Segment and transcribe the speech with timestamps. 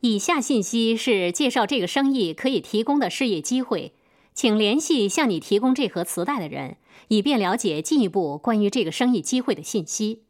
[0.00, 3.92] 以下信息是介绍这个生意可以提供的事业机会，
[4.32, 10.22] 请联系向你提供这盒磁带的人，以便了解进一步关于这个生意机会的信息。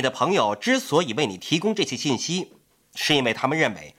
[0.00, 2.54] 你的朋友之所以为你提供这些信息，
[2.94, 3.94] 是因为他们认为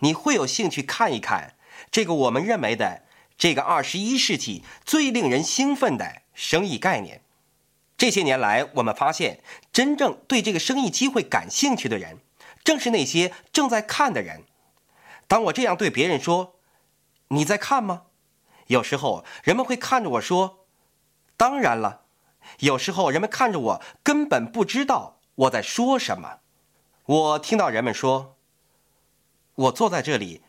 [0.00, 1.56] 你会有兴趣看一看
[1.90, 3.04] 这个我们认为的
[3.38, 7.22] 这个二十一世纪最令人兴奋的生意概念。
[7.96, 9.40] 这些年来，我们发现，
[9.72, 12.18] 真正对这个生意机会感兴趣的人，
[12.62, 14.44] 正是那些正在看的人。
[15.26, 16.56] 当我这样对别人说
[17.28, 18.02] ：“你在看吗？”
[18.68, 20.66] 有时候人们会看着我说
[21.38, 22.02] ：“当然了。”
[22.60, 25.17] 有时候人们看着我，根本不知道。
[25.38, 26.40] 我在说什么？
[27.04, 28.36] 我听到人们说
[29.54, 30.42] ：“我坐在这里，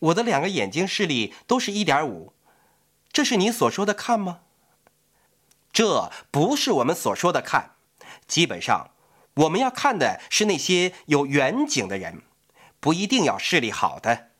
[0.00, 2.32] 我的两个眼睛视力都是一点五。”
[3.12, 4.40] 这是你所说的看吗？
[5.72, 7.76] 这不是我们所说的看。
[8.26, 8.90] 基本上，
[9.34, 12.22] 我们要看的是那些有远景的人，
[12.80, 14.30] 不一定要视力好的。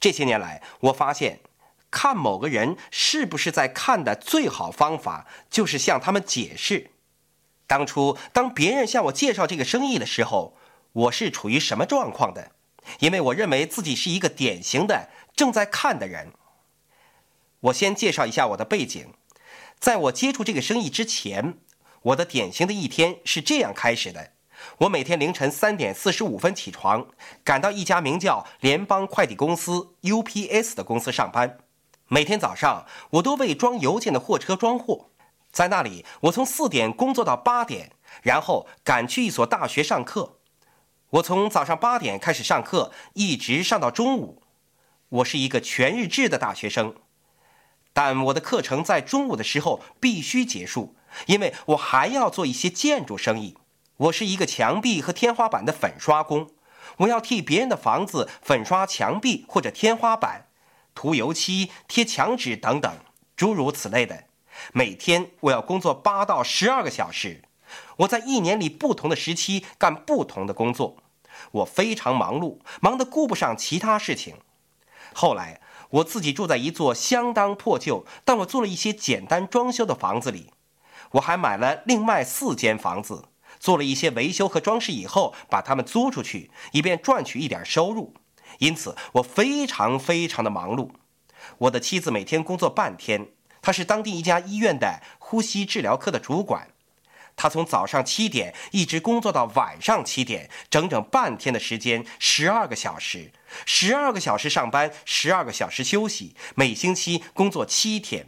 [0.00, 1.40] 这些年来，我发现，
[1.90, 6.92] 看某个人是不是在看的最好方法，就是向他们解释。
[7.70, 10.56] 当初，当别人向我介绍这个生意的时候，
[10.92, 12.50] 我是处于什么状况的？
[12.98, 16.32] 因为我认为自己是一个典型的正在看的人。
[17.60, 19.14] 我先介绍一下我的背景。
[19.78, 21.58] 在我接触这个生意之前，
[22.02, 24.32] 我的典型的一天是这样开始的：
[24.78, 27.06] 我每天凌晨三点四十五分起床，
[27.44, 31.58] 赶到一家名叫联邦快递公司 （UPS） 的公司上班。
[32.08, 35.10] 每天早上，我都为装邮件的货车装货。
[35.52, 40.38] 在那里，我从四点工作到八点，然后赶去一所大学上课。
[41.10, 44.42] 我从早上八点开始上课，一直上到中午。
[45.08, 46.94] 我是一个全日制的大学生，
[47.92, 50.94] 但我的课程在中午的时候必须结束，
[51.26, 53.58] 因为我还要做一些建筑生意。
[53.96, 56.50] 我是一个墙壁和天花板的粉刷工，
[56.98, 60.46] 我要替别人的房子粉刷墙壁或者天花板，
[60.94, 62.98] 涂油漆、贴墙纸等等，
[63.34, 64.29] 诸如此类的。
[64.72, 67.42] 每天我要工作八到十二个小时，
[67.98, 70.96] 我在一年里不同的时期干不同的工作，
[71.52, 74.36] 我非常忙碌，忙得顾不上其他事情。
[75.12, 75.60] 后来
[75.90, 80.50] 我自己住在一座相当破旧，但我做了一些简单装修的房子里。
[81.12, 83.24] 我还买了另外四间房子，
[83.58, 88.14] 做了一些维修和装饰以后，把它们租出去，以便赚取一点收入。
[88.58, 90.90] 因此，我非常非常的忙碌。
[91.58, 93.28] 我的妻子每天工作半天。
[93.62, 96.68] 他是当地一家医院的呼吸治疗科的主管，
[97.36, 103.32] 他从早上七点一直工作到晚上七点，整整半天的时间，十二个小时，
[103.64, 108.26] 十二个小时上班，十二个小时休息，每星期工作七天。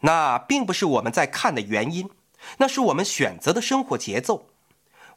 [0.00, 2.10] 那并不是我们在看的原因，
[2.58, 4.48] 那是我们选择的生活节奏。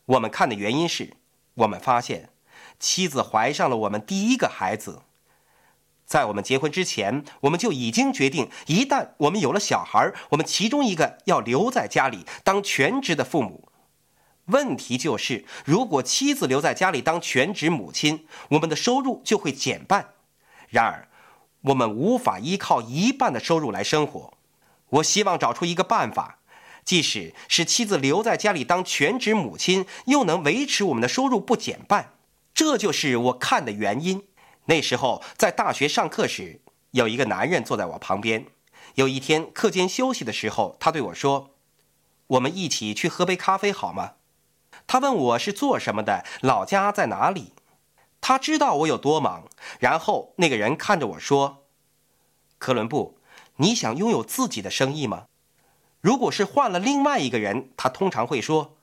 [0.06, 1.18] 我们看的原因是，
[1.56, 2.30] 我们发现
[2.80, 5.02] 妻子怀上了我们第一个孩子。
[6.08, 13.68] 在我们结婚之前，我们就已经决定，一旦我们有了小孩，我们其中一个要留在家里当全职的父母。
[14.46, 20.14] 问题就是，如果妻子留在家里当全职母亲，我们的收入就会减半。
[20.70, 21.10] 然而，
[21.64, 24.38] 我们无法依靠一半的收入来生活。
[24.92, 26.40] 我希望找出一个办法，
[26.86, 32.14] 即使是妻子留在家里当全职母亲，又能维持我们的收入不减半。
[32.54, 34.24] 这就是我看的原因。
[34.68, 36.62] 那时候在大学上课时，
[36.92, 38.48] 有一个男人坐在我旁边。
[38.96, 41.52] 有一天课间休息的时候，他对我说
[42.28, 44.14] ：“我们一起去喝杯咖啡好吗？”
[44.86, 47.54] 他问我是做什么的，老家在哪里。
[48.20, 49.48] 他知道我有多忙。
[49.80, 51.66] 然后那个人看着我说
[52.58, 53.20] ：“哥伦布，
[53.58, 55.28] 你想拥有自己的生意吗？”
[56.02, 58.77] 如果是换了另外一个人，他通常会说。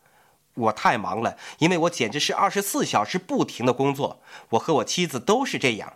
[0.55, 4.23] 我太忙了，因为我简直是二十四小时不停的工作。
[4.51, 5.95] 我和我妻子都是这样。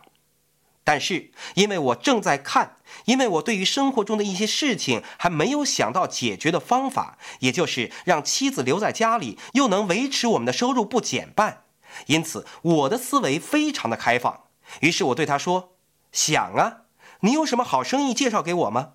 [0.84, 11.64] 但是因为我正在看，因为我对于生活中的一些事情还没有想到解决的方法，也就是让妻子留在家里，又能维持我们的收入不减半。
[12.06, 14.44] 因此，我的思维非常的开放。
[14.80, 15.74] 于是我对他说
[16.10, 16.84] ：“想啊，
[17.20, 18.92] 你有什么好生意介绍给我吗？”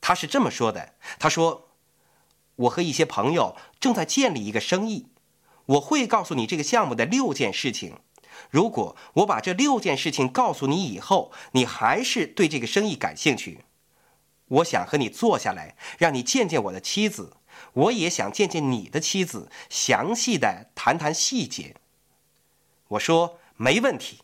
[0.00, 1.65] 他是这么说的：“他说，
[2.56, 5.06] 我和一些朋友正在建立一个生意，
[5.66, 7.98] 我会告诉你这个项目的六件事情。
[8.50, 13.64] 如果我把这六件事情告诉你以后，你还是对这个生意感兴趣，
[14.48, 17.36] 我想和你坐下来，让你见见我的妻子，
[17.72, 21.76] 我也想见见你的妻子，详细的谈谈细节。”
[22.88, 24.20] 我说没问题。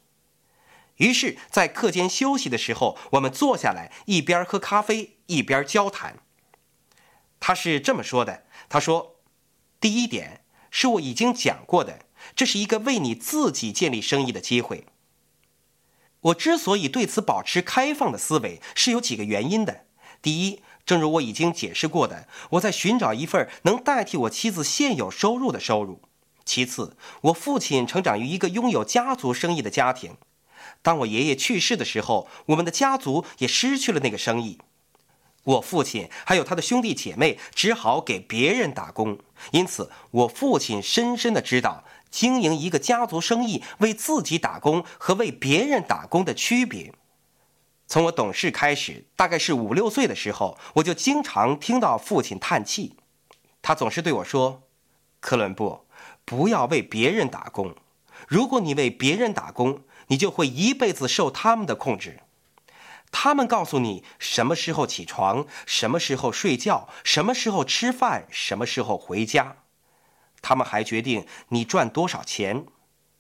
[0.98, 6.18] 于是，在课间休息的时候，我们坐下来，一边喝咖啡，一边交谈。
[7.44, 9.16] 他是这么说的：“他说，
[9.80, 12.06] 第一点是我已经讲过的，
[12.36, 14.86] 这是一个为你自己建立生意的机会。
[16.20, 19.86] 我之所以对此保持开放的思维，是有几个原因的。
[20.22, 26.00] 第一，正如我已经解释过的，我在寻找一份能代替我妻子现有收入的收入。”
[26.46, 30.16] 其次，我父亲成长于一个拥有家族生意的家庭。
[30.80, 34.58] 当我爷爷去世的时候，我们的家族也失去了那个生意。
[35.44, 39.18] 我父亲还有他的兄弟姐妹只好给别人打工。
[39.50, 46.92] 因此，我父亲深深的知道经营一个家族生意、为自己打工和为别人打工的区别。
[47.86, 52.96] 从我懂事开始，大概是五六岁的时候，我就经常听到父亲叹气。
[53.60, 54.62] 他总是对我说
[55.20, 55.86] ：“克伦布。”
[56.24, 57.74] 不要为别人打工。
[58.28, 62.20] 如果你为别人打工，你就会一辈子受他们的控制。
[63.12, 69.58] 他们告诉你什么时候起床，什么时候睡觉，什么时候吃饭，什么时候回家。
[70.40, 72.66] 他们还决定你赚多少钱。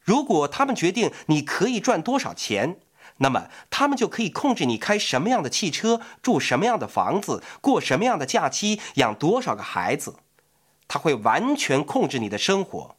[0.00, 2.80] 如果他们决定你可以赚多少钱，
[3.18, 10.16] 那么他们就可以控制你开什么样的汽车，住什么样的房子，过什么样的假期，养多少个孩子。
[10.88, 12.96] 他会完全控制你的生活，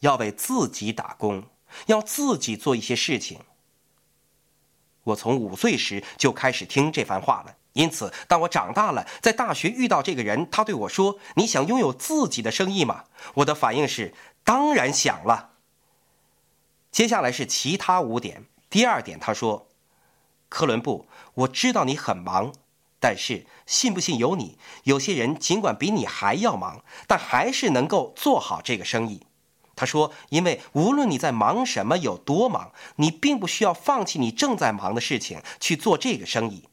[0.00, 1.44] 要为自己打工，
[1.86, 3.40] 要自己做一些事情。
[5.08, 13.04] 我从五岁时就开始听这番话了，因此，当我长大了，在大学遇到这个人，他对我说：“你想拥有自己的生意吗？”
[13.36, 14.12] 我的反应是
[14.44, 15.52] ：“当然想了。”
[16.92, 18.44] 接下来是其他五点。
[18.68, 19.68] 第二点，他说
[20.50, 22.52] ：“科伦布，我知道你很忙。”
[23.00, 24.58] 但是，信不信由你。
[24.82, 29.27] 有些人尽管比你还要忙，但还是能够做好这个生意。
[29.78, 36.64] 他说：“因为无论你在忙什么，有多忙，你并不需要放弃你正在忙的事情去做这个生意。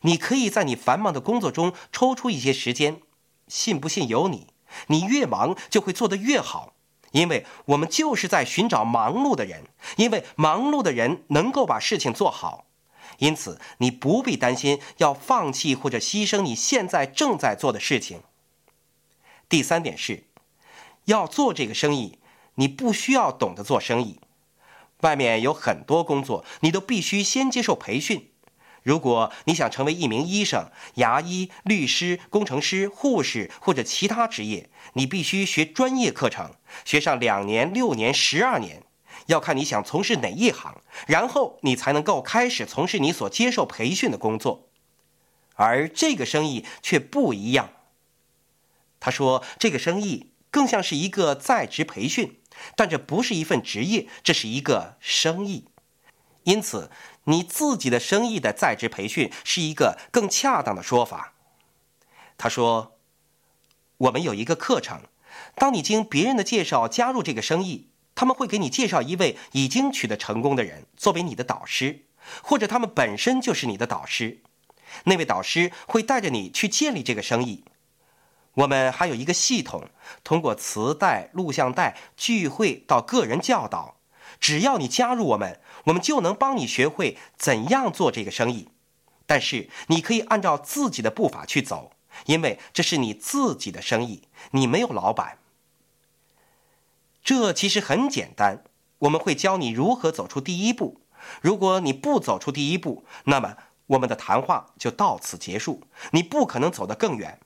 [0.00, 3.00] 你可以在你繁忙的工作中抽出一些时间。
[3.46, 4.48] 信不信由你。
[4.88, 6.74] 你越忙就会做得越好，
[7.12, 9.62] 因为我们就是在寻找忙碌的人，
[9.96, 12.64] 因为忙碌的人能够把事情做好。”
[13.18, 18.22] 因此，你不必担心要放弃或者牺牲你现在正在做的事情。
[19.48, 20.24] 第三点是，
[21.06, 22.18] 要做这个生意，
[22.58, 24.20] 你不需要懂得做生意。
[25.00, 28.30] 外面有很多工作，你都必须先接受培训。
[28.82, 36.52] 如果你想成为一名医生、牙医、律师、工程师、护士或者其他职业，你必须学专业课程，
[36.84, 38.82] 学上两年、六年、十二年。
[39.26, 44.68] 要看你想从事哪一行，然后你才能够开始从事你所接受培训的工作。
[45.54, 47.70] 而这个生意却不一样。
[49.00, 52.40] 他说，这个生意更像是一个在职培训，
[52.76, 55.66] 但这不是一份职业，这是一个生意。
[56.44, 56.90] 因此，
[57.24, 61.34] 你自己的生意的在职培训是一个更恰当的说法。
[62.36, 62.98] 他说，
[63.98, 65.02] 我们有一个课程，
[65.54, 67.88] 当你经别人的介绍加入这个生意。
[68.14, 72.06] 他们会给你介绍一位已经取得成功的人作为你的导师，
[72.42, 74.42] 或者他们本身就是你的导师。
[75.04, 77.62] 那位导师会带着你去建立这个生意。
[78.58, 79.88] 我们还有一个系统，
[80.24, 83.96] 通过磁带、录像带、聚会到个人教导。
[84.40, 88.68] 只要你加入我们，我们就能帮你学会怎样做这个生意。
[89.26, 91.92] 但是你可以按照自己的步伐去走，
[92.26, 94.22] 因为这是你自己的生意，
[94.52, 95.38] 你没有老板。
[97.22, 98.64] 这其实很简单，
[99.00, 101.02] 我们会教你如何走出第一步。
[101.40, 103.56] 如果你不走出第一步，那么
[103.88, 107.38] 我们的谈话就到此结束，你不可能走得更远。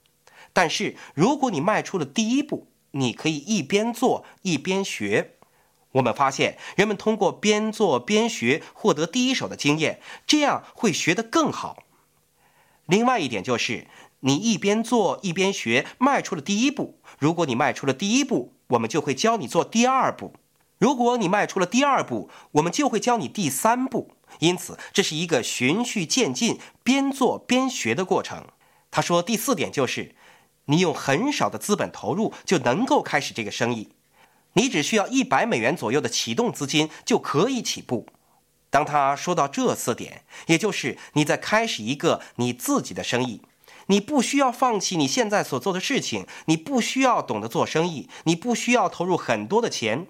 [0.52, 5.34] 但是如果你迈出了第一步，你可以一边做一边学。
[5.92, 11.84] 我们发现，人们通过边做边学获得第一手的经验，这样会学得更好。
[12.86, 13.86] 另外一点就是，
[14.20, 16.98] 你一边做一边学，迈出了第一步。
[17.18, 20.34] 如果你迈出了第一步，我们就会教你做第二步。
[20.78, 24.16] 如果你迈出了第二步，我们就会教你第三步。
[24.40, 28.46] 因此，这是一个循序渐进、边做边学的过程。
[28.90, 30.14] 他说，第四点就是，
[30.66, 33.88] 你用很少的资本投入就能够开始这个生意，
[34.54, 38.06] 你只需要一百美元左右的启动资金就可以起步。
[38.70, 43.42] 当他说到这四点，也就是你在开始一个你自己的生意，
[43.88, 50.06] 你不需要放弃你现在所做的事情，你不需要懂得做生意，你不需要投入很多的钱。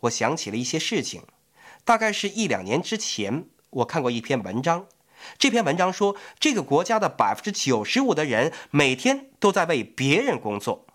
[0.00, 1.22] 我想起了一些事情，
[1.84, 3.46] 大概是一两年之前。
[3.70, 4.86] 我看过一篇文章，
[5.38, 10.86] 这篇文章说，这个国家的百分之九十五的人每天都在为别人工作。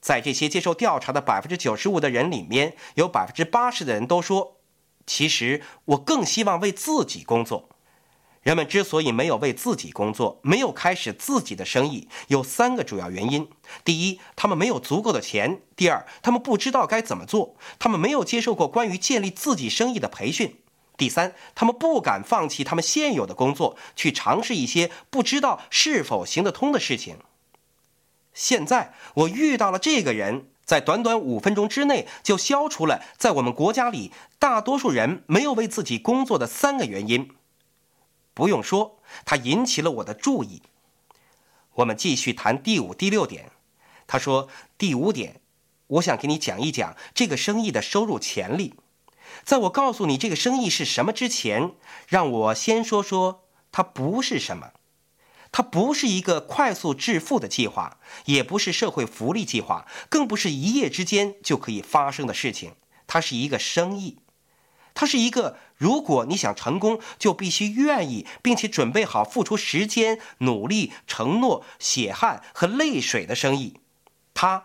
[0.00, 4.56] 在这些接受调查的百分之九十五的人里面，有百分之八十的人都说，
[5.06, 7.68] 其实我更希望为自己工作。
[8.42, 13.48] 人们之所以没有为自己工作，没有开始自己的生意，有三个主要原因：
[13.84, 20.56] 第一，他们没有足够的钱；第二，他们不知道该怎么做，他们没有接受过关于建立自己生意的培训。
[21.02, 27.16] 第三，他们不敢放弃他们现有的工作，去尝试一些不知道是否行得通的事情。
[28.32, 37.32] 现在我遇到了这个人，在短短五分钟之内就消除了在我们国家里大多数人没有为自己工作的三个原因。
[38.32, 40.62] 不用说，他引起了我的注意。
[41.74, 43.50] 我们继续谈第五、第六点。
[44.06, 45.40] 他说：“第五点，
[45.88, 48.74] 我想给你讲一讲这个生意的收入潜力。”
[49.44, 51.72] 在我告诉你这个生意是什么之前，
[52.08, 54.72] 让我先说说它不是什么。
[55.54, 62.72] 它不是一个快速致富的计划，也不是社会福利计划，更不是一夜之间就可以发生的事情。
[63.06, 64.20] 它是一个生意，
[64.94, 73.78] 它是一个如果你想成功，就必须愿意并且准备好付出时间、努力、承诺、血汗和泪水的生意。
[74.32, 74.64] 它，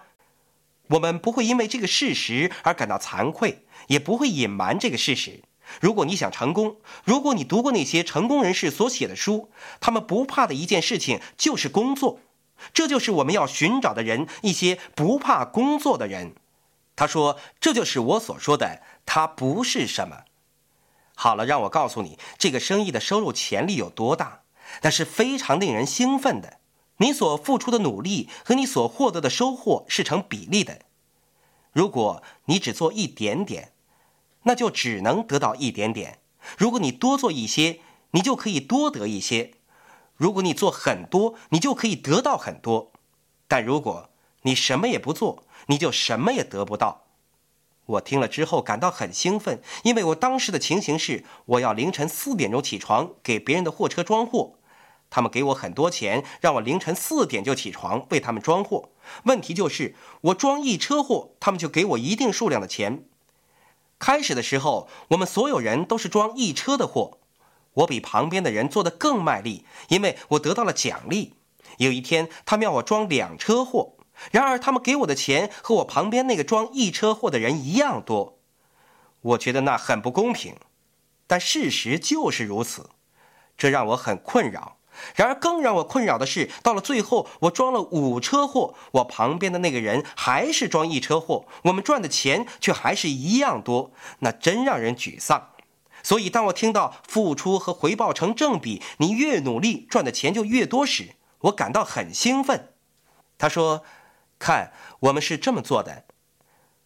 [0.91, 3.65] 我们不会因为这个事实而感到惭愧。
[3.87, 5.41] 也不会隐瞒这个事实。
[5.81, 9.49] 如果你想成功，如果你读过那些成功人士所写的书，
[9.81, 12.19] 他们不怕的一件事情就是工作。
[12.73, 16.35] 这就是我们要寻找的人，一些不怕工作的人。
[16.95, 20.23] 他说：“这就是我所说的，他不是什么。”
[21.13, 24.41] 好了，让我告诉你，这个生意的收入潜力有多大？
[24.81, 26.59] 那是非常令人兴奋的。
[26.97, 30.79] 你所付出的努力和你所获得的收获是成比例的。
[31.71, 33.71] 如果你只做一点点，
[34.47, 36.19] 那就只能得到一点点。
[36.57, 39.51] 如果你多做一些，你就可以多得一些；
[40.15, 42.93] 如果你做很多，你就可以得到很多。
[43.49, 44.09] 但如果
[44.43, 47.03] 你什么也不做，你就什么也得不到。
[47.85, 54.55] 我听了之后感到很兴奋，因为我当时的情形是：我要凌晨四点钟起床给别人的货车装货，
[55.09, 58.89] 他们给我很多钱，让我凌晨四点就起床为他们装货。
[59.23, 63.03] 问题就是，我装一车货，他们就给我一定数量的钱。
[63.99, 67.19] 开始的时候，我们所有人都是装一车的货。
[67.73, 71.35] 我比旁边的人做得更卖力，因为我得到了奖励。
[71.77, 73.93] 有一天，他们要我装两车货，
[74.31, 78.39] 然而他们给我的钱和我旁边那个装一车货的人一样多。
[79.21, 80.55] 我觉得那很不公平，
[81.27, 82.89] 但事实就是如此，
[83.57, 84.76] 这让我很困扰。
[85.15, 95.49] 然而，更让我困扰的是，到了最后，我装了五车货，我旁边的那个人还是装一车货，我们赚的钱却还是一样多，那真让人沮丧。
[96.03, 102.73] 所以，当我听到付出和回报成正比，你越努力赚的钱就越多时，我感到很兴奋。
[103.37, 103.83] 他说
[104.39, 106.05] ：“看，我们是这么做的，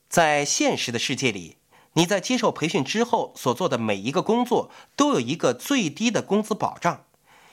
[0.09, 1.57] 在现实的世界里，
[1.93, 7.05] 你在接受培训之后所做的每一个工作，都有一个最低的工资保障。”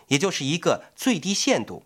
[0.08, 1.84] 也就是一个最低限度。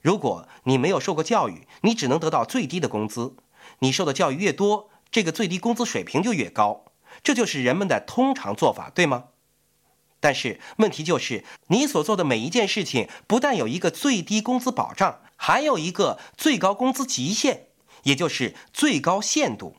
[0.00, 3.36] 如果你没有受过教育，你只能得到最低的工资。
[3.78, 6.84] 你受的教育越多，这个最低工资水平就越高。
[7.22, 9.26] 这就是人们的通常做法，对吗？
[10.18, 17.66] 但是问题就是，你所做的每一件事情不但有一个最低工资保障，还有一个最高工资极限，
[18.04, 19.76] 也就是最高限度。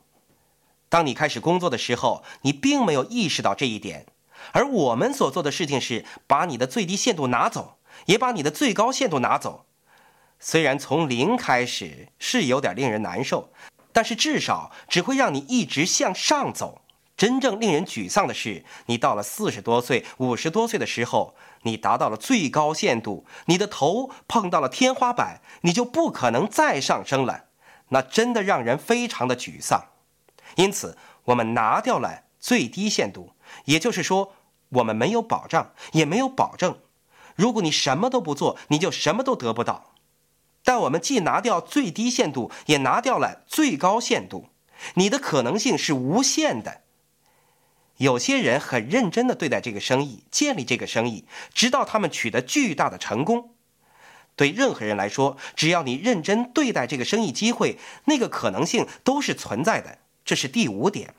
[0.89, 4.05] 当你开始工作的时候，你并没有意识到这一点。
[4.51, 9.65] 而我们所做的事情是把你的最低限度拿走，也把你的最高限度拿走。
[10.39, 13.53] 虽然从零开始是有点令人难受，
[13.93, 16.81] 但是至少只会让你一直向上走。
[17.15, 27.45] 真正令人沮丧的是，你到了四十多岁、五十多岁的时候，你达到了最高限度，你的头碰到了天花板，你就不可能再上升了。
[27.89, 29.89] 那真的让人非常的沮丧。
[30.55, 33.32] 因此，我们拿掉了最低限度。
[33.65, 34.33] 也就是说，
[34.69, 36.77] 我们没有保障，也没有保证。
[37.35, 39.93] 如果你什么都不做，你就什么都得不到。
[40.63, 44.49] 但我们既拿掉最低限度，也拿掉了最高限度，
[44.95, 46.81] 你的可能性是无限的。
[47.97, 53.53] 有些人很认真地对待这个生意，建立这个生意，直到他们取得巨大的成功。
[54.35, 59.99] 对任何人来说，只要你认真对待这个生意机会，那个可能性都是存在的。
[60.25, 61.13] 这是第五点。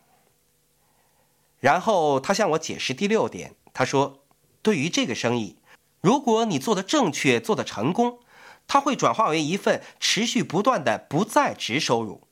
[1.65, 4.27] 然后他向我解释第六点，他说
[4.61, 5.57] ：“对于这个生意，
[6.03, 8.19] 如果你做的正确，做的成功，
[8.67, 12.29] 它会转化为一份持续不断的不在职收入。”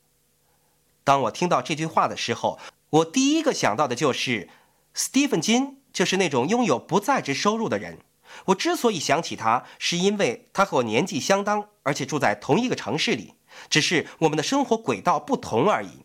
[1.03, 2.59] 当我听到这句话的时候，
[2.91, 4.51] 我第一个想到的就是
[4.93, 8.01] 斯蒂芬金，就是那种拥有不在职收入的人。
[8.49, 13.33] 我之所以想起他，是因为他和我年纪相当，而且住在同一个城市里，
[13.71, 16.05] 只是我们的生活轨道不同而已。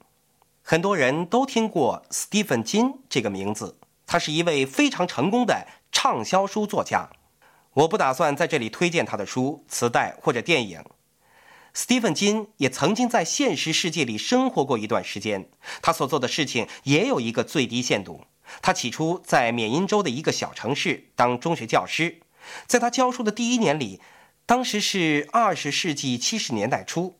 [0.69, 7.09] 很多人都听过斯蒂芬金这个名字，他是一位非常成功的畅销书作家。
[7.71, 10.83] 我不打算在这里推荐他的书、磁带或者电影。
[11.73, 15.49] 斯蒂芬金也曾经在现实世界里生活过一段时间，
[15.81, 18.25] 他所做的事情也有一个最低限度。
[18.61, 22.19] 他起初在缅因州的一个小城市当中学教师，
[22.65, 24.01] 在他教书的第一年里，
[24.45, 27.15] 当时是二十世纪七十年代初，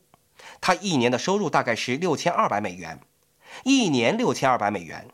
[0.60, 3.00] 他一年的收入大概是六千二百美元。
[3.64, 5.08] 一年六千二百美元。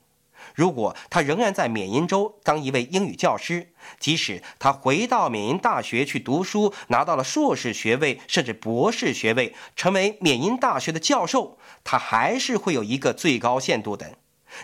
[0.54, 14.12] 如果他仍然在缅因州当一位英语教师，即使他回到缅因大学去读书，拿到了硕士学位甚至博士学位，成为缅因大学的教授，他还是会有一个最高限度的。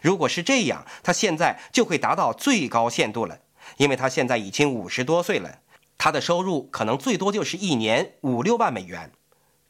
[0.01, 3.41] 如果是这样，他现在就会达到最高限度了，
[3.79, 5.59] 因为他现在已经五十多岁了，
[5.99, 9.11] 他的收入可能最多就是一年五六万美元。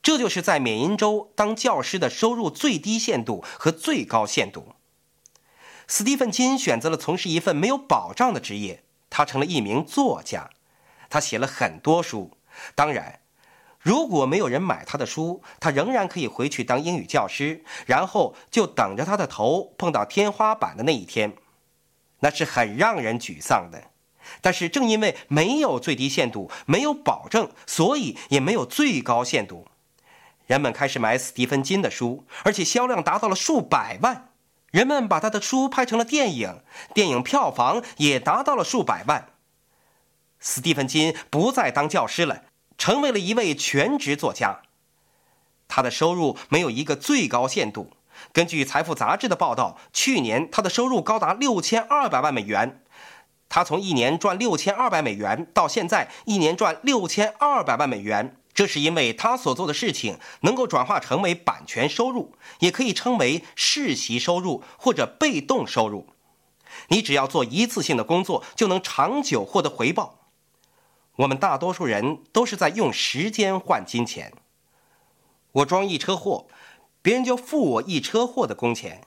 [0.02, 4.74] 这就是在缅因州当教师的收入最低限度和最高限度。
[5.86, 10.50] 斯蒂芬金选择了从事一份没有保障的职业，他成了一名作家，
[11.08, 12.30] 他写了很多书。
[12.74, 13.20] 当然，
[13.80, 21.34] 如果没有人买他的书，他仍然可以回去当英语教师，然后就等着他的头碰到天花板的那一天，
[22.20, 23.90] 那是很让人沮丧的。
[24.40, 29.66] 但是正因为没有最低限度，没有保证，所以也没有最高限度。
[30.50, 34.30] 人们开始买斯蒂芬金的书，而且销量达到了数百万。
[34.72, 39.28] 人们把他的书拍成了电影，电影票房也达到了数百万。
[40.40, 42.42] 斯蒂芬金不再当教师了，
[42.76, 44.62] 成为了一位全职作家。
[45.68, 47.92] 他的收入没有一个最高限度。
[48.32, 52.82] 根据《财富》杂志的报道，去年他的收入高达六千二百万美元。
[53.48, 58.36] 他从一年赚六千二百美元到现在一年赚六千二百万美元。
[58.52, 66.08] 这是因为他所做的事情能够转化成为版权收入，也可以称为世袭收入或者被动收入。
[66.88, 70.18] 你只要做一次性的工作，就能长久获得回报。
[71.16, 74.32] 我们大多数人都是在用时间换金钱。
[75.52, 76.46] 我装一车货，
[77.00, 79.02] 别人就付我一车货的工钱。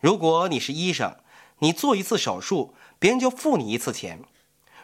[0.00, 1.16] 如果你是医生，
[1.60, 4.20] 你做一次手术，别人就付你一次钱。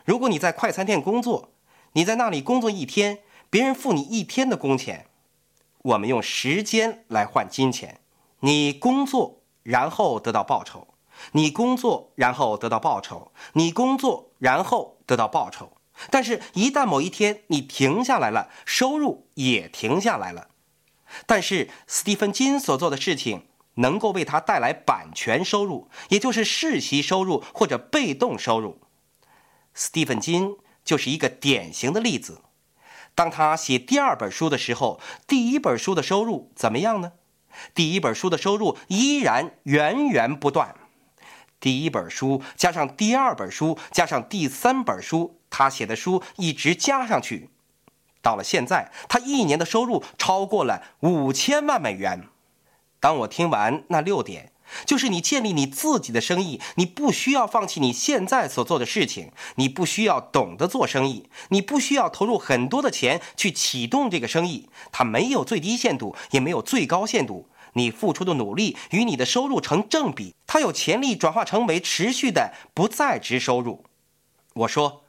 [0.04, 1.50] 如果你在快餐店工作，
[1.92, 3.18] 你在那里工作一天。
[3.54, 5.06] 别人付你一天的工钱，
[5.82, 8.00] 我们用时间来换金钱。
[8.40, 10.88] 你工作，然后得到报酬；
[11.30, 15.70] 你工作，然后得到报酬；你工作，然后得到报酬。
[16.10, 20.48] 但是，一旦某一天你停下来了，收入也停下来了。
[21.24, 28.80] 但是，斯蒂芬金所做的事情能够为他带来版权收入，也就是世袭收入或者被动收入。
[29.74, 32.40] 斯蒂芬金就是一个典型的例子。
[33.14, 37.12] 当他写第二本书的时候，第一本书的收入怎么样呢？
[37.74, 40.74] 第一本书的收入依然源源不断。
[41.60, 47.50] 第一本书加上第二本书加上第三本书，他写的书一直加上去，
[48.20, 52.28] 到了现在，他一年的收入超过了五千万美元。
[52.98, 54.53] 当我听完那六点。
[54.86, 64.68] 就是你建立你自己的生意，你不需要放弃你现在所做的事情，你不需要懂得做生意，你不需要投入很多的钱去启动这个生意。
[64.92, 67.48] 它没有最低限度，也没有最高限度。
[67.74, 73.84] 你付出的努力与你的收入成正比，它有潜力转化成为持续的不在职收入。
[74.54, 75.02] 我说，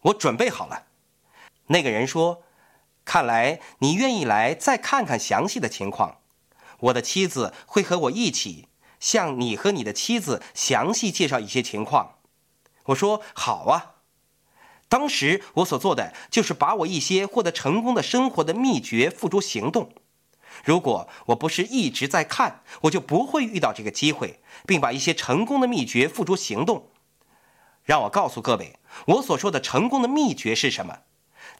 [0.00, 0.84] 我准备好了。
[1.66, 2.42] 那个人说，
[3.04, 6.20] 看来你愿意来再看看详细的情况。
[6.80, 8.67] 我的妻子会和我一起。
[9.00, 12.16] 向你和你的妻子详细介绍一些情况。
[12.86, 13.96] 我说好啊。
[14.88, 19.92] 当时我所做的就是把我一些获得成功的生活的秘诀付诸行动。
[20.64, 26.90] 如果我不是一直在看，我就不会遇到这个机会，并把一些成功的秘诀付诸行动。
[27.84, 31.00] 让我告诉各位，我所说的成功的秘诀是什么？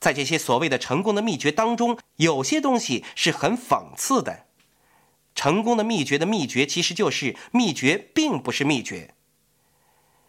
[0.00, 4.46] 在这些所谓的成功的秘诀当中，有些东西是很讽刺的。
[5.38, 9.14] 成功的秘诀的秘诀其实就是秘诀，并不是秘诀。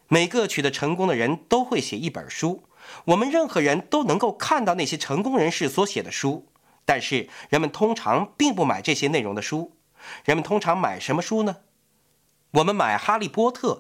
[0.08, 2.66] 每个取得成功的人都会写一本书，
[3.06, 6.46] 我们任何人都能够看到那些成功人士所写的书。
[6.86, 9.76] 但是人们通常并不买这些内容的书。
[10.26, 11.58] 人们通常买什么书呢？
[12.52, 13.74] 我们买《哈利波特》，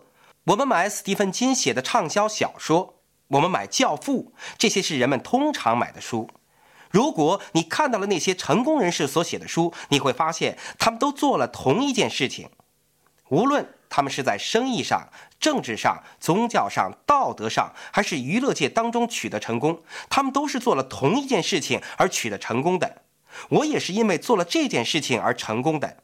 [0.45, 6.27] 我们买斯蒂芬金写的畅销小说，我们买《教父》，这些是人们通常买的书。
[6.89, 12.49] 如果你看到了那些成功人士所写的书，你会发现他们都做了同一件事情，
[13.29, 23.03] 无论他们是在生意上、政治上、宗教上、道德上，还是娱乐界当中取得成功，他们都是做了同一件事情而取得成功的。
[23.49, 25.97] 我也是因为做了这件事情而成功的。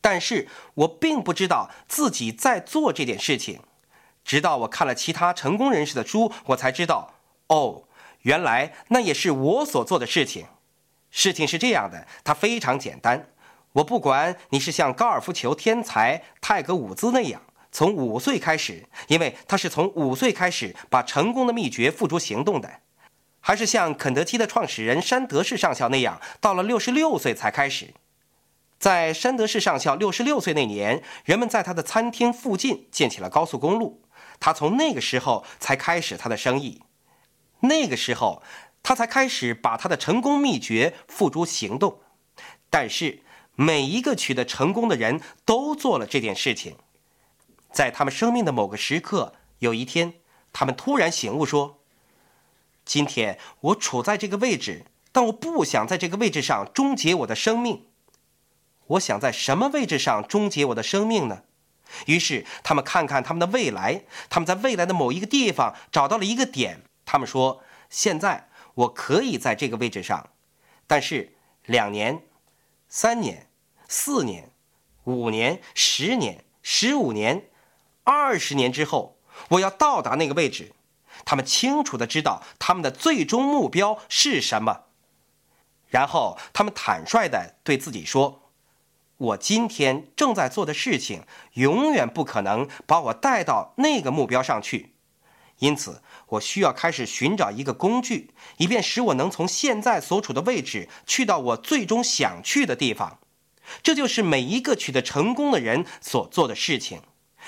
[0.00, 3.60] 但是我并不知道自己在做这件事情，
[4.24, 7.14] 直到我看了其他成功人士的书，我才知道，
[7.48, 7.84] 哦，
[8.22, 10.46] 原来那也是我所做的事情。
[11.10, 13.28] 事情是这样的，它非常简单。
[13.72, 22.80] 我不管你是像高尔夫球天才泰格伍兹那样，从五岁开始，因为他是从五岁开始把成功的秘诀付诸行动的，
[23.40, 27.94] 还是像肯德基的创始人山德士上校那样，到了六十六岁才开始。
[28.78, 34.02] 在山德士上校六十六岁那年，人们在他的餐厅附近建起了高速公路。
[34.40, 36.82] 他从那个时候才开始他的生意，
[37.60, 38.42] 那个时候
[38.82, 42.00] 他才开始把他的成功秘诀付诸行动。
[42.68, 43.22] 但是
[43.54, 46.76] 每一个取得成功的人都做了这件事情，
[47.72, 50.14] 在他们生命的某个时刻，有一天，
[50.52, 51.80] 他们突然醒悟说
[52.86, 57.86] ：“今天我处在这个位置，但我不想在这个位置上终结我的生命。”
[58.86, 61.42] 我想在什么位置上终结我的生命呢？
[62.06, 66.82] 于是他们看看他们的未来，他们在未来的某一个地方找到了一个点。
[67.12, 70.30] 他们说：“现在我可以在这个位置上，
[70.86, 72.22] 但是两年、
[72.86, 73.48] 三年、
[73.88, 74.52] 四年、
[75.02, 77.50] 五年、十年、十五年、
[78.04, 79.18] 二十年之后，
[79.48, 80.72] 我要到达那个位置。”
[81.26, 84.84] 他们清楚的知道他们的最终目标是什么，
[85.88, 88.52] 然后他们坦率的对自己说。
[89.16, 94.89] 我今天正在做的事情，永远不可能把我带到那个目标上去，
[95.60, 103.18] 因此我需要开始寻找一个工具，以便使我能从现在所处的位置去到我最终想去的地方。
[103.82, 107.02] 这就是每一个取得成功的人所做的事情。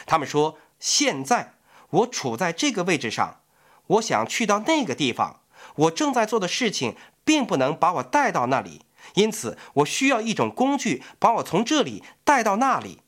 [0.07, 1.55] 他们说：“现在
[1.90, 3.40] 我处在这个位置上，
[3.88, 5.40] 我想去到那个地方。
[5.75, 8.83] 我正在做的事情并不能把我带到那里。”
[9.14, 13.01] 因此，我需要一种工具把我从这里带到那里。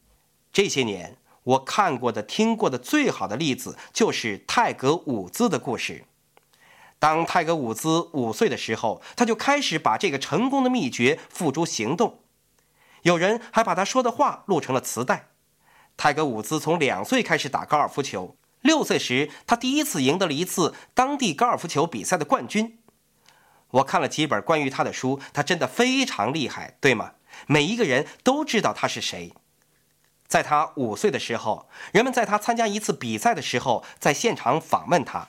[0.53, 6.05] 这些年，我看过的、听过的最好的例子就是泰格伍兹的故事。
[6.99, 12.21] 当泰格伍兹五岁的时候，他就开始把这个成功的秘诀付诸行动。
[13.03, 15.29] 有人还把他说的话录成了磁带。
[15.99, 22.79] 泰格伍兹从两岁开始打高尔夫球，六岁时他第一次赢得了一次当地高尔夫球比赛的冠军。
[23.73, 27.13] 我看了几本关于他的书，他真的非常厉害，对吗？
[27.47, 29.35] 每一个人都知道他是谁。
[30.35, 35.29] 在他五岁的时候，人们在他参加一次比赛的时候，在现场访问他。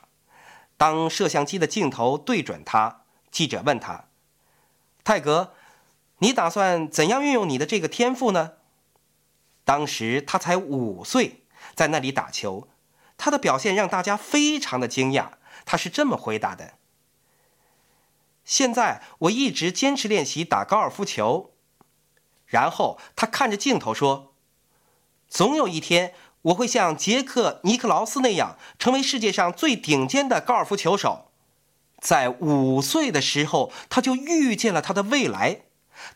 [0.78, 4.06] 当摄像机的镜头对准他，记者问他
[5.06, 5.54] ：“泰格，
[6.18, 8.54] 你打算怎样运用你的这个天赋呢？”
[9.64, 11.44] 当时他才五岁，
[11.76, 12.68] 在那里打球，
[13.16, 15.34] 他的表现让大家非常的惊讶。
[15.66, 16.80] 他是这么回答的。
[18.44, 21.54] 现在我一直坚持练习打高尔夫球，
[22.48, 24.34] 然后他看着镜头说
[25.36, 31.30] ：“总有一天我会像杰克尼克劳斯那样成为世界上最顶尖的高尔夫球手。”
[32.00, 35.64] 在五岁的时候，他就预见了他的未来。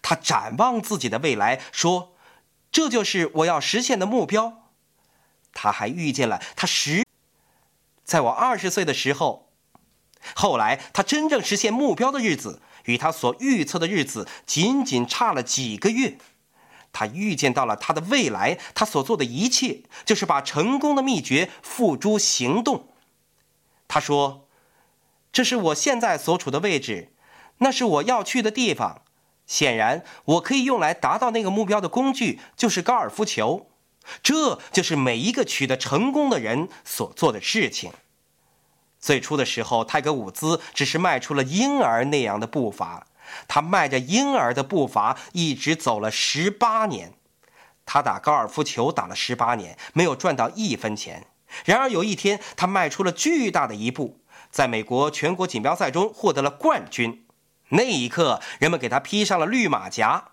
[0.01, 2.15] 他展望自己的未来，说
[2.71, 4.69] ：“这就是我要实现的目标。”
[5.51, 7.03] 他还预见了他十，
[8.05, 9.51] 在我二十岁的时候。
[10.33, 16.17] 后来，他真正实现目标的日子，与他所预测的日子仅仅差了几个月。
[16.91, 22.87] 他预见到了他的未来，他所做的一切就是把成功的秘诀付诸行动。
[23.87, 24.47] 他说
[25.31, 27.13] ：“这是我现在所处的位置，
[27.59, 29.01] 那是我要去的地方。
[29.47, 33.67] 显然，我可以用来达到那个目标的工具就是高尔夫球。
[34.23, 37.91] 这就是每一个取得成功的人所做的事情。”
[38.99, 43.07] 最初的时候，泰格伍兹只是迈出了婴儿那样的步伐。
[43.47, 47.13] 他迈着婴儿的步伐，一直走了十八年。
[47.85, 51.27] 他打高尔夫球打了十八年，没有赚到一分钱。
[51.65, 57.25] 然而有一天，他迈出了巨大的一步，在美国全国锦标赛中获得了冠军。
[57.69, 60.25] 那一刻，人们给他披上了绿马甲。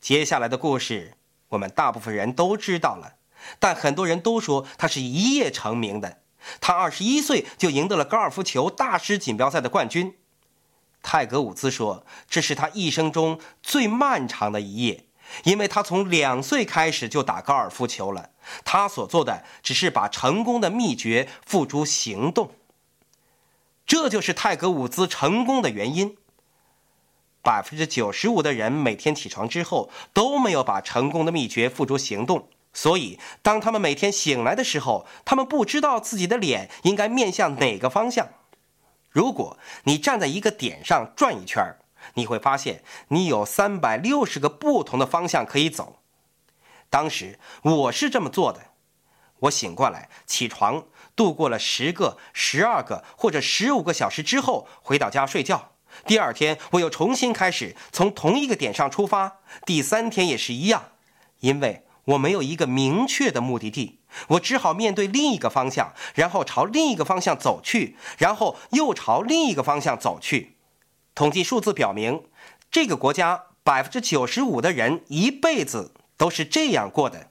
[0.00, 1.14] 接下来的故事，
[1.50, 3.14] 我们大部分人都知道了，
[3.60, 6.22] 但很多人都说他是一夜成名的。
[6.60, 10.16] 他二十一岁就赢得了高尔夫球大师锦标赛的冠军。
[11.08, 15.04] 泰格伍兹说：“这是他一生中最漫长的一页，
[15.44, 18.30] 因为他从两岁开始就打高尔夫球了。
[18.64, 22.50] 他所做的只是把成功的秘诀付诸行动。
[23.86, 26.16] 这就是泰格伍兹成功的原因。
[27.40, 38.28] 百分之九十五的人每天起床之后都没有把成功的秘诀付诸行动，所以当他们每天醒来的时候，他们不知道自己的脸应该面向哪个方向。”
[39.16, 41.64] 如果你站在一个点上转一圈
[42.16, 46.02] 你会发现你有三百六十个不同的方向可以走。
[46.90, 48.72] 当时我是这么做的：
[49.38, 50.84] 我醒过来，起床，
[51.16, 55.72] 度过了十个、十二个或者十五个小时之后，回到家睡觉。
[56.04, 59.38] 第二天我又重新开始，从同一个点上出发。
[59.64, 60.90] 第三天也是一样，
[61.40, 64.00] 因为我没有一个明确的目的地。
[64.28, 70.56] 我只好面对另一个方向，然后朝另一个方向走去，然后又朝另一个方向走去。
[71.14, 72.22] 统计数字表明，
[72.70, 77.30] 这个国家百分之九十五的人一辈子都是这样过的。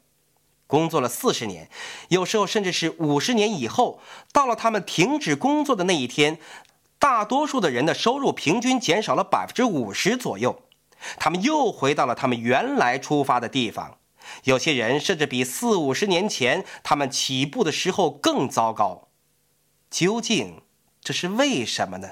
[0.68, 1.70] 工作了四十年，
[2.10, 4.00] 有时候甚至是五十年以后，
[4.32, 6.40] 到了他们停止工作的那一天，
[6.98, 10.64] 大多数的人的收入平均减少了百分之五十左右。
[11.18, 13.98] 他们又回到了他们原来出发的地方。
[14.46, 19.08] 有些人甚至比四五十年前他们起步的时候更糟糕，
[19.90, 20.62] 究竟
[21.02, 22.12] 这是为什么呢？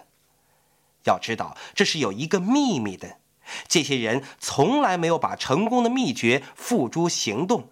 [1.03, 3.17] 要知道，这是有一个秘密的。
[3.67, 7.67] 这些人从来没有把成功的秘诀付诸行动，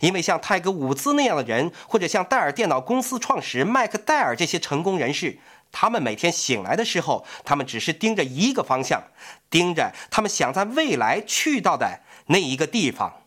[0.00, 5.38] 因为像泰格伍兹那样的人，或者像戴尔电脑公司创始人麦克戴尔这些成功人士，
[5.72, 9.04] 他们每天醒来的时候，他们只是盯着一个方向，
[9.48, 13.22] 盯着他们想在未来去到的那一个地方。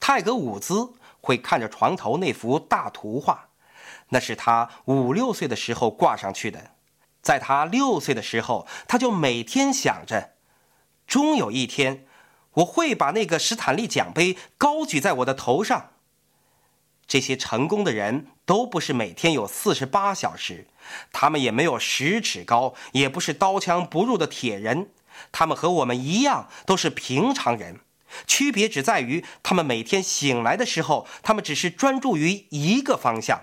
[0.00, 3.48] 泰格伍兹会看着床头那幅大图画，
[4.10, 6.72] 那是他五六岁的时候挂上去的。
[7.20, 10.34] 在他六岁的时候，他就每天想着，
[11.06, 12.06] 终有一天，
[12.54, 15.90] 我会把那个史坦利奖杯高举在我的头上。
[17.06, 20.68] 这些成功的人都不是每天有四十八小时，
[21.12, 24.90] 他们也没有十尺高，也不是刀枪不入的铁人，
[25.32, 27.80] 他们和我们一样，都是平常人。
[28.26, 33.40] 区别只在于，他们每天醒来的时候，他们只是专注于一个方向。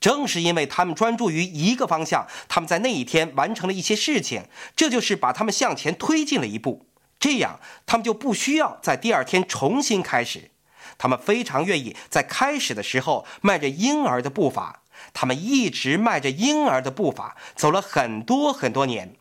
[0.00, 6.86] 正是因为他们专注于一个方向，他们在那一天完成了一些事情，这就是把他们向前推进了一步。
[7.18, 10.52] 这样，他们就不需要在第二天重新开始。
[10.96, 14.82] 他们非常愿意在开始的时候迈着婴儿的步伐。
[15.12, 19.16] 他们一直迈着婴儿的步伐，走了很多很多年。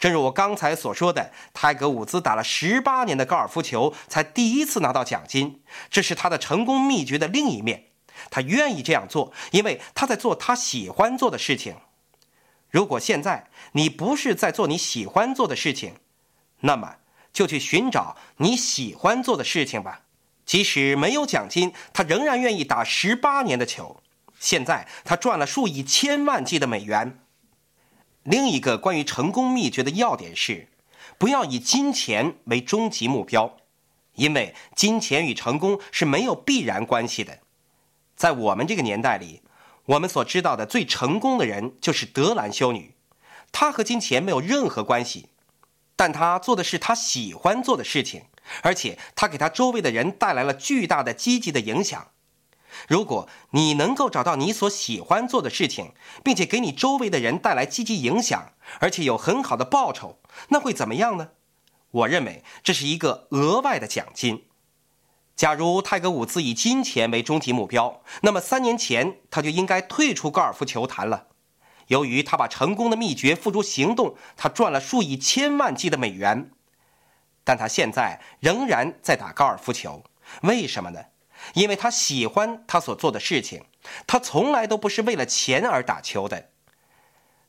[0.00, 5.62] 正如我刚才所说的，泰格伍兹打了十八年的高尔夫球，才第一次拿到奖金。
[5.90, 7.84] 这是他的成功秘诀的另一面。
[8.30, 11.76] 他愿意这样做，因为他在做他喜欢做的事情。
[12.70, 15.96] 如果现在你不是在做你喜欢做的事情，
[16.60, 16.96] 那么
[17.30, 20.00] 就去寻找你喜欢做的事情吧。
[20.46, 24.00] 即使没有奖金，他仍然愿意打十八年的球。
[24.38, 27.20] 现在他赚了数以千万计的美元。
[28.22, 30.68] 另一个关于成功秘诀的要点是，
[31.16, 33.56] 不要以金钱为终极目标，
[34.14, 37.38] 因为金钱与成功是没有必然关系的。
[38.14, 39.42] 在我们这个年代里，
[39.86, 42.94] 我们所知道的最成功的人就是德兰修女，
[43.50, 45.30] 她和金钱没有任何关系，
[45.96, 48.24] 但她做的是她喜欢做的事情，
[48.62, 52.08] 而且她给她周围的人带来了巨大的积极的影响。
[52.88, 55.92] 如果你能够找到你所喜欢做的事情，
[56.24, 61.30] 并且给你周围的人带来积极影响，而且有很好的报酬，那会怎么样呢？
[61.90, 64.44] 我认为这是一个额外的奖金。
[65.34, 71.28] 假如泰格伍兹以金钱为终极目标，那么三年前他就应该退出高尔夫球坛了。
[71.88, 76.52] 由于他把成功的秘诀付诸行动，他赚了数以千万计的美元。
[77.42, 80.04] 但他现在仍然在打高尔夫球，
[80.42, 81.00] 为什么呢？
[81.54, 83.64] 因为他喜欢他所做的事情，
[84.06, 86.50] 他从来都不是为了钱而打球的。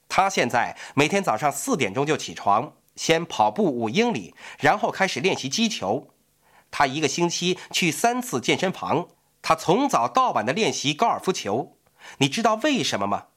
[0.08, 6.10] 他现在每天早上四点钟就起床，先跑步五英里，然后开始练习击球。
[6.70, 9.08] 他一个星期去三次健身房，
[9.42, 11.78] 他从早到晚的练习高尔夫球。
[12.18, 13.28] 你知道为什么吗？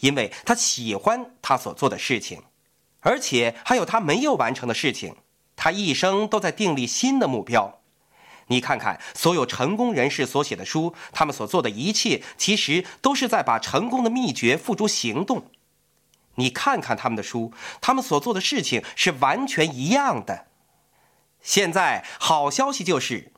[0.00, 2.42] 因为他喜欢他所做的事情，
[3.00, 5.16] 而且还有他没有完成的事情。
[5.56, 7.80] 他一生都在订立新的目标。
[8.48, 15.50] 你看看所有成功人士所写的书，他们所做的一切，其实都是在把成功的秘诀付诸行动。
[16.36, 20.46] 你看看他们的书，他们所做的事情是完全一样的。
[21.40, 23.32] 现在好消息就是，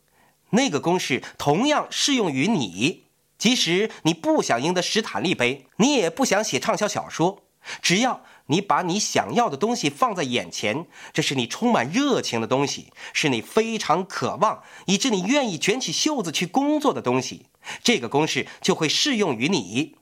[0.50, 3.04] 那个公式同样适用于你。
[3.36, 7.42] 即使你不想赢得史坦利杯，你也不想写畅销小说，
[7.82, 17.46] 只要你把你想要的东西放在眼前，这是你充满热情的东西，是你非常渴望，以致你愿意卷起袖子去工作的东西，
[17.82, 19.96] 这个公式就会适用于你。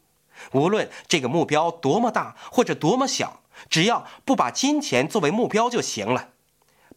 [0.53, 6.31] 无论这个目标多么大或者多么小，只要不把金钱作为目标就行了。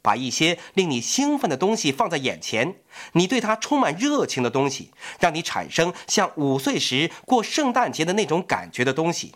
[0.02, 2.76] 把一些令你兴奋的东西放在眼前，
[3.14, 9.34] 你对它充满热情的东西，让你产生像五岁时过圣诞节的那种感觉的东西。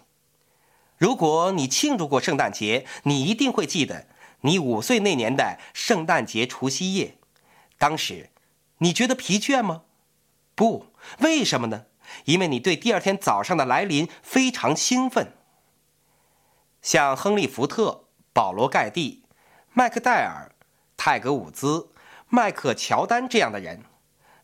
[1.02, 4.06] 如果你庆祝过圣诞节，你一定会记得
[4.42, 7.18] 你五岁那年的圣诞节除夕夜。
[7.80, 8.30] 当时，
[8.78, 9.82] 你觉得疲倦吗？
[10.54, 11.86] 不，为什么呢？
[12.26, 15.34] 因为你对第二天早上的来临非常兴奋。
[16.84, 19.24] 像亨利·福特、保罗·盖蒂、
[19.74, 20.52] 麦克戴尔。
[20.98, 21.90] 泰格伍兹、
[22.30, 23.86] 迈克乔丹这样的人，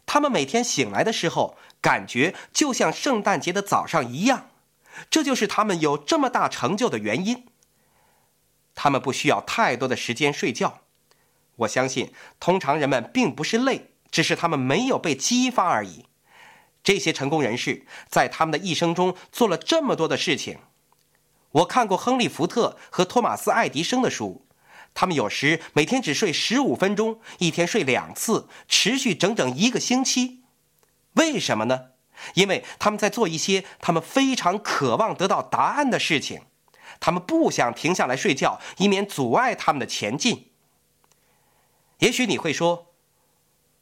[0.07, 4.46] 他们每天醒来的时候，感觉就像圣诞节的早上一样。
[5.09, 7.47] 这就是他们有这么大成就的原因。
[8.75, 10.81] 他们不需要太多的时间睡觉。
[11.57, 16.05] 我相信，通常人们并不是累，只是他们没有被激发而已。
[16.83, 20.59] 这些成功人士在他们的一生中做了这么多的事情。
[21.51, 24.45] 我看过亨利·福特和托马斯·爱迪生的书。
[24.93, 30.43] 他们有时每天只睡十五分钟，一天睡两次，持续整整一个星期。
[31.13, 31.91] 为什么呢？
[32.33, 36.41] 因为他们在做一些他们非常渴望得到答案的事情。
[36.99, 40.51] 他们不想停下来睡觉，以免阻碍他们的前进。
[41.99, 42.87] 也许你会说：“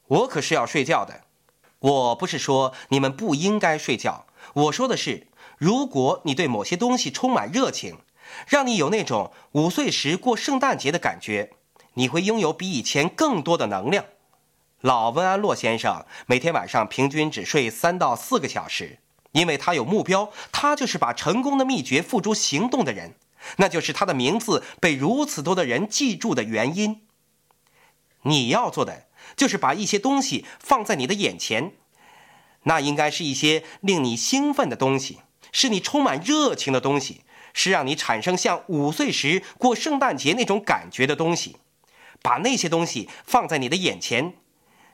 [0.07, 1.21] 我可是要睡觉的。”
[1.79, 7.99] 我不是说你们不应该睡觉，我说的是，如果你对某些东西充满热情。
[8.47, 11.51] 让你有那种五岁时过圣诞节的感觉，
[11.93, 14.03] 你会拥有比以前更多的能量。
[14.85, 18.99] 老温安洛先生每天晚上平均只睡三到四个小时，
[19.31, 23.15] 因为他有目标，他就是把成功的秘诀付诸行动的人，
[23.57, 27.01] 那就是他的名字被如此多的人记住的原因。
[28.21, 31.71] 你要做的就是把一些东西放在你的眼前，
[32.65, 35.21] 那应该是一些令你兴奋的东西，
[35.51, 37.21] 是你充满热情的东西。
[37.57, 41.55] 是让你产生像五岁时过圣诞节那种感觉的东西，
[42.21, 44.35] 把那些东西放在你的眼前。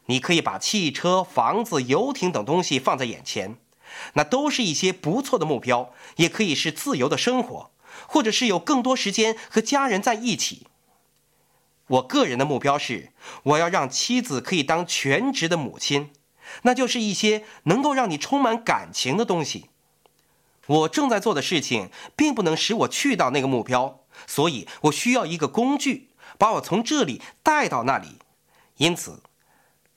[0.07, 3.57] 你可以把汽车、房子、游艇等东西放在眼前，
[4.13, 5.93] 那都是一些不错的目标。
[6.17, 7.71] 也可以是自由的生活，
[8.07, 10.67] 或者是有更多时间和家人在一起。
[11.87, 13.11] 我个人的目标是，
[13.43, 16.11] 我要让妻子可以当全职的母亲，
[16.63, 19.69] 那就是一些能够让你充满感情的东西。
[20.67, 28.19] 我正在做的事情并不能使我去到那个目标，所以我需要一个工具把我从这里带到那里。
[28.77, 29.21] 因此，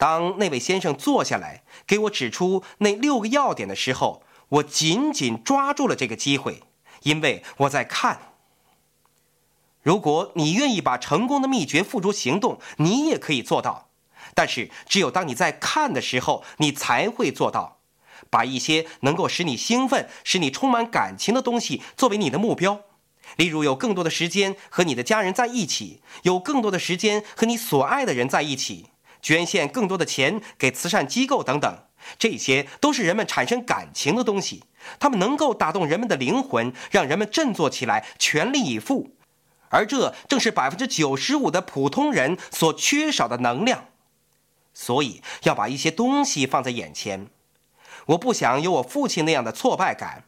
[0.05, 6.63] 当那位先生坐下来给我指出那六个要点的时候，我紧紧抓住了这个机会，
[7.05, 8.35] 因为我在看。
[9.81, 13.89] 如果你愿意把成功的秘诀付诸行动，你也可以做到。
[14.35, 17.79] 但是，只有当你在看的时候，你才会做到。
[18.29, 22.83] 把一些能够使你兴奋、使你充满感情的东西作为你的目标，
[23.37, 28.91] 例如有更多的时间和你的家人在一起，有更多的时间和你所爱的人在一起，
[29.25, 31.79] 捐献更多的钱给慈善机构等等，
[32.19, 34.65] 这些都是人们产生感情的东西，
[35.01, 39.17] 它们能够打动人们的灵魂，让人们振作起来，全力以赴，
[39.71, 43.87] 而这正是百分之九十五的普通人所缺少的能量。
[44.75, 47.29] 所以要把一些东西放在眼前。
[48.09, 50.25] 我不想有我父亲那样的挫败感。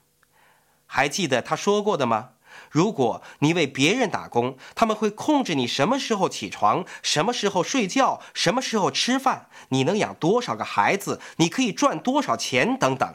[0.86, 2.30] 还记得他说过的吗？
[2.76, 13.14] 如果你为别人打工，他们会控制你什么时候起床，什么时候睡觉，什么时候吃饭，你能养多少个孩子，你可以赚多少钱等等。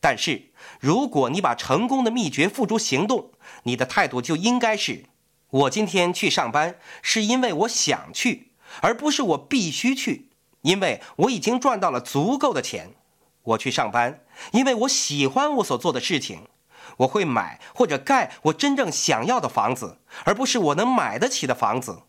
[0.00, 0.50] 但是，
[0.80, 3.30] 如果你把成功的秘诀付诸行动，
[3.62, 5.04] 你的态度就应该是：
[5.50, 8.50] 我今天去上班是因为我想去，
[8.80, 10.30] 而不是我必须去，
[10.62, 12.94] 因为我已经赚到了足够的钱。
[13.44, 16.48] 我去上班，因为我喜欢我所做的事情。
[16.98, 22.02] 我会买或者盖我真正想要的房子，而不是我能买得起的房子。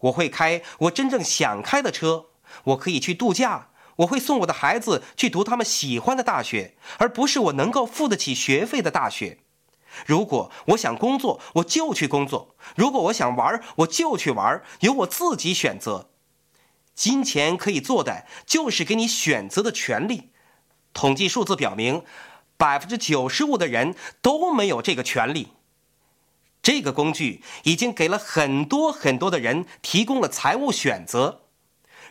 [0.00, 2.26] 我会开我真正想开的车。
[2.64, 3.68] 我可以去度假。
[3.96, 9.40] 我会送我的孩子去读他们喜欢的大学，而不是我能够付得起学费的大学。
[10.06, 16.08] 如果我想工作，我就去工作；如果我想玩，我就去玩，由我自己选择。
[16.94, 20.30] 金钱可以做的，就是给你选择的权利。
[20.94, 22.02] 统计数字表明，
[22.60, 25.54] 百分之九十五的人都没有这个权利。
[26.62, 31.46] 这个工具已经给了很多很多的人提供了财务选择。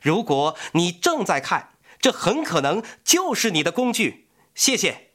[0.01, 4.27] 如果你正在看，这很可能就是你的工具。
[4.55, 5.08] 谢谢。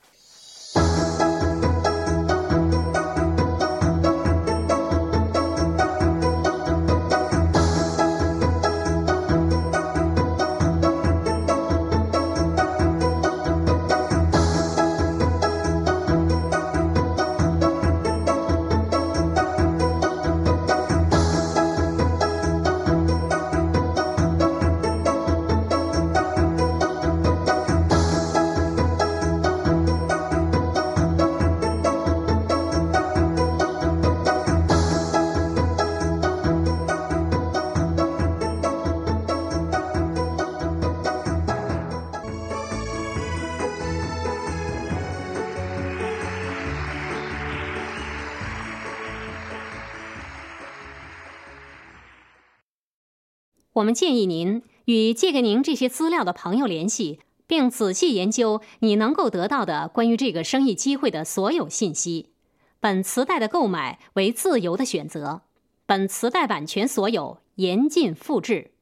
[53.75, 57.19] 我们建议您与借给您这些资料的朋友联系，
[57.49, 62.31] 并仔细研究你能够得到的关于这个生意机会的所有信息。
[62.79, 65.43] 本磁带的购买为自由的选择，
[65.87, 68.74] 本磁带版权所有，严禁复制。